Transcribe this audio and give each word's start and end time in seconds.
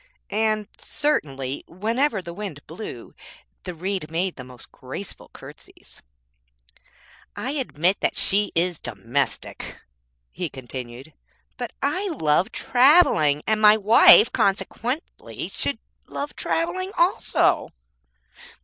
And 0.31 0.67
certainly, 0.79 1.63
whenever 1.67 2.23
the 2.23 2.33
wind 2.33 2.65
blew, 2.65 3.13
the 3.65 3.75
Reed 3.75 4.09
made 4.09 4.35
the 4.35 4.43
most 4.43 4.71
graceful 4.71 5.29
curtsies. 5.29 6.01
I 7.35 7.51
admit 7.51 7.99
that 7.99 8.15
she 8.15 8.51
is 8.55 8.79
domestic,' 8.79 9.79
he 10.31 10.49
continued, 10.49 11.13
'but 11.55 11.73
I 11.83 12.07
love 12.07 12.51
travelling, 12.51 13.43
and 13.45 13.61
my 13.61 13.77
wife, 13.77 14.31
consequently, 14.31 15.49
should 15.49 15.77
love 16.07 16.35
travelling 16.35 16.91
also.' 16.97 17.69